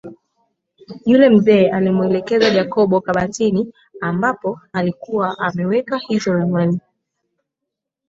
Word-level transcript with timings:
Yule 1.05 1.29
mzee 1.29 1.71
alimuelekeza 1.71 2.49
Jacob 2.49 3.01
kabatini 3.03 3.73
ambapo 4.01 4.59
alikuwa 4.73 5.39
ameweka 5.39 5.97
hizo 5.97 6.33
ramani 6.33 6.79